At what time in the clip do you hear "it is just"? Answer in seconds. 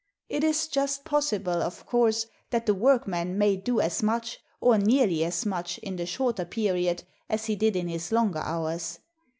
0.29-1.05